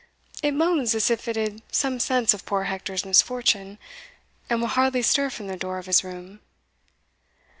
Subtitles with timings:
[0.41, 3.77] it moans as if it had some sense of poor Hector's misfortune,
[4.49, 6.39] and will hardly stir from the door of his room."